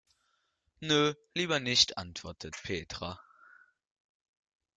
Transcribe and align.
Nö, 0.79 1.13
lieber 1.35 1.59
nicht, 1.59 1.99
antwortet 1.99 2.59
Petra. 2.63 3.19